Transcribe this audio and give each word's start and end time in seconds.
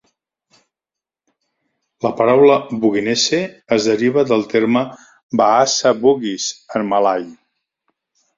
La 2.05 2.11
paraula 2.21 2.55
Buginese 2.85 3.41
es 3.77 3.85
deriva 3.91 4.25
del 4.31 4.47
terme 4.55 4.83
"Bahasa 5.43 5.93
Bugis" 6.01 6.49
en 6.81 6.91
malai. 6.95 7.31